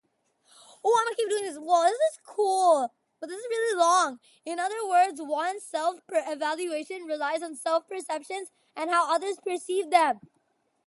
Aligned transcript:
In 4.45 4.59
other 4.59 4.87
words, 4.89 5.21
one's 5.23 5.63
self-evaluation 5.63 7.03
relies 7.03 7.43
on 7.43 7.55
self-perceptions 7.55 8.49
and 8.75 8.89
how 8.89 9.13
others 9.13 9.37
perceive 9.45 9.91
them. 9.91 10.19